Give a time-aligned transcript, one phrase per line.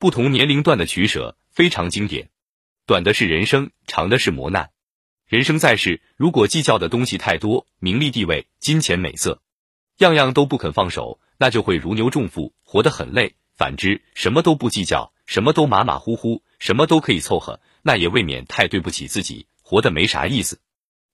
[0.00, 2.30] 不同年龄段的取舍非常经典。
[2.86, 4.70] 短的是人生，长的是磨难。
[5.26, 9.42] 人生在世，如果计较的东西太多，名利地位、金钱美色，
[9.98, 13.34] 样样都不肯放手，那就会如牛重负，活得很累。
[13.54, 20.60] 反之，什么都不计较，什么都马马虎虎，什么都可以凑合，那也未免太对不起自己，活得没啥意思。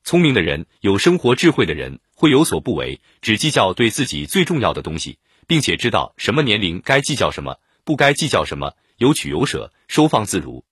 [0.05, 5.19] 聪明的人，有生活智慧的人，会有所不为，只计较对自己最重要的东西，
[5.49, 10.65] 并且知道什么年龄该计较什么，不该计较什么，有取有舍，收放自如。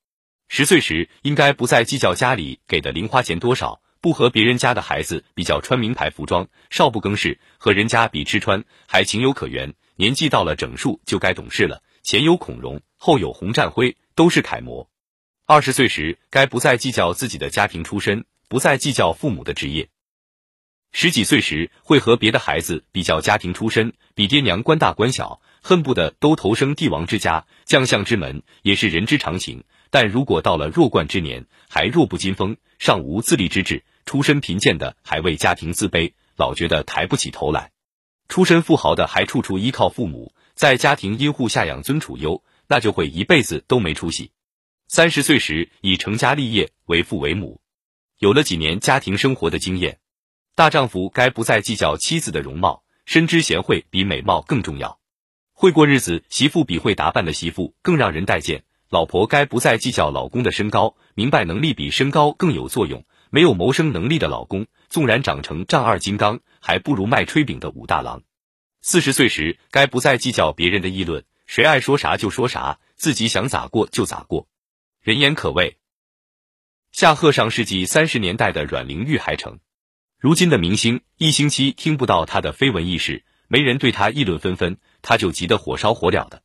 [0.48, 9.72] 十岁时，应该不再计较家里给的零花钱多少，不和别人家的孩子比较穿名牌服装，少不更事，和人家比吃穿还情有可原。
[9.94, 11.84] 年纪到了整数，就该懂事了。
[12.02, 14.90] 前有孔融，后有洪战辉，都是楷模。
[15.46, 19.88] 二十岁时，该不再计较自己的家庭出身，不再计较父母的职业。
[20.96, 29.64] 十几岁时，会和别的孩子比较家庭出身，比爹娘官大官小，恨不得都投生帝王之家、将相之门，也是人之常情。
[29.90, 37.70] 但如果到了弱冠之年，还弱不禁风，尚无自立之志，出身贫贱的还为家庭自卑，老觉得抬不起头来；
[38.28, 44.30] 出身富豪的还处处依靠父母，在家庭荫护下养尊处优，那就会一辈子都没出息。
[44.86, 47.60] 三十岁时已成家立业，为父为母，
[48.20, 49.98] 有了几年家庭生活的经验，
[50.56, 55.00] 大丈夫该不再计较妻子的容貌，深知贤惠比美貌更重要。
[55.52, 58.62] 会过日子媳妇比会打扮的媳妇更让人待见。
[58.88, 63.04] 老婆该不再计较老公的身高，明白能力比身高更有作用。
[63.30, 68.22] 没有谋生能力的老公，纵然长成丈二金刚，还不如卖炊饼的武大郎。
[68.80, 74.46] 四十岁时，该不再计较别人的议论，谁爱说啥就说啥，自己想咋过就咋过。
[75.02, 75.78] 人言可畏。
[76.92, 79.58] 夏贺上世纪三十年代的阮玲玉还成，
[80.24, 86.40] 如今的明星一星期听不到他的绯闻轶事，没人对他议论纷纷，他就急得火烧火燎的。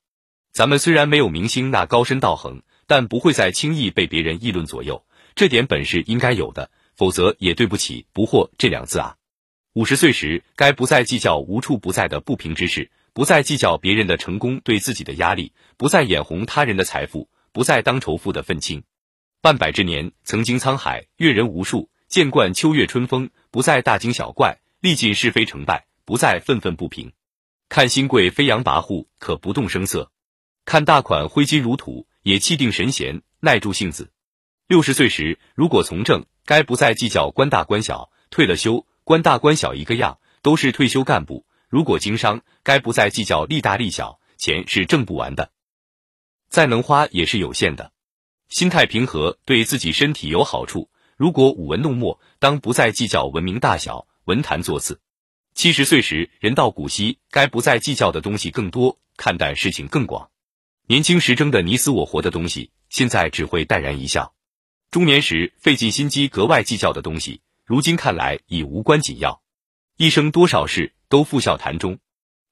[0.51, 9.15] 咱们虽然没有明星那高深道行，但不会再轻易被别人议论左右，这点本事应该有的，否则也对不起“不惑”这两字啊。
[9.71, 18.83] 五十岁时，该不再计较无处不在的不平之事，不再计较别人的成功对自己的压力，不再眼红他人的财富，不再当仇富的愤青。
[19.39, 27.13] 半百之年，曾经沧海，阅人无数，见惯秋月春风，不再大惊小怪，历尽是非成败，不再愤愤不平。
[27.69, 30.11] 看新贵飞扬跋扈，可不动声色。
[30.65, 34.11] 看大款挥金如土，也气定神闲，耐住性子。
[34.65, 41.45] 六十岁时，如果从政，该不再计较官大官小；退了休，官大官小一个样，都是退休干部。
[41.67, 45.51] 如果经商，该不再计较利大利小，钱是挣不完的，
[46.49, 47.91] 再能花也是有限的。
[48.47, 50.88] 心态平和，对自己身体有好处。
[51.19, 55.01] 如果舞文弄墨，当不再计较文明大小，文坛作次。
[55.53, 60.29] 七十岁时，人到古稀，该不再计较的东西更多，看淡事情更广。
[60.87, 64.31] 年轻时争得你死我活的东西，现在只会淡然一笑；
[64.91, 69.41] 中年时费尽心机格外计较的东西，如今看来已无关紧要。
[69.97, 71.99] 一生多少事都付笑谈中，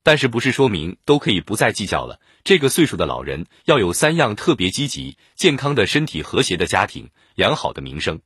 [0.03, 2.19] 但是不是说明都可以不再计较了？
[2.43, 8.19] 这个岁数的老人要有三样特别积极、健康的身体、和谐的家庭、良好的名声。